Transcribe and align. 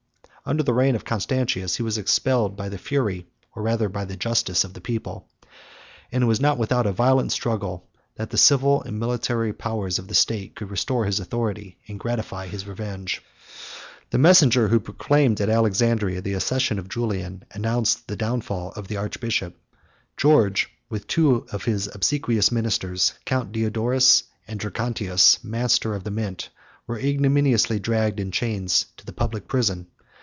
Under 0.43 0.63
the 0.63 0.73
reign 0.73 0.95
of 0.95 1.05
Constantius, 1.05 1.75
he 1.77 1.83
was 1.83 1.97
expelled 1.99 2.57
by 2.57 2.67
the 2.67 2.79
fury, 2.79 3.27
or 3.55 3.61
rather 3.61 3.87
by 3.87 4.05
the 4.05 4.17
justice, 4.17 4.63
of 4.63 4.73
the 4.73 4.81
people; 4.81 5.29
and 6.11 6.23
it 6.23 6.27
was 6.27 6.41
not 6.41 6.57
without 6.57 6.87
a 6.87 6.91
violent 6.91 7.31
struggle, 7.31 7.87
that 8.15 8.31
the 8.31 8.39
civil 8.39 8.81
and 8.81 8.99
military 8.99 9.53
powers 9.53 9.99
of 9.99 10.07
the 10.07 10.15
state 10.15 10.55
could 10.55 10.71
restore 10.71 11.05
his 11.05 11.19
authority, 11.19 11.77
and 11.87 11.99
gratify 11.99 12.47
his 12.47 12.65
revenge. 12.67 13.21
The 14.09 14.17
messenger 14.17 14.67
who 14.67 14.79
proclaimed 14.81 15.39
at 15.39 15.47
Alexandria 15.47 16.21
the 16.21 16.33
accession 16.33 16.79
of 16.79 16.89
Julian, 16.89 17.43
announced 17.51 18.07
the 18.07 18.17
downfall 18.17 18.71
of 18.75 18.87
the 18.87 18.97
archbishop. 18.97 19.55
George, 20.17 20.69
with 20.89 21.05
two 21.07 21.45
of 21.51 21.65
his 21.65 21.85
obsequious 21.93 22.51
ministers, 22.51 23.13
Count 23.25 23.51
Diodorus, 23.51 24.23
and 24.47 24.59
Dracontius, 24.59 25.41
master 25.43 25.93
of 25.93 26.03
the 26.03 26.11
mint 26.11 26.49
were 26.87 26.97
ignominiously 26.99 27.79
dragged 27.79 28.19
in 28.19 28.31
chains 28.31 28.87
to 28.97 29.05
the 29.05 29.13
public 29.13 29.47
prison. 29.47 29.85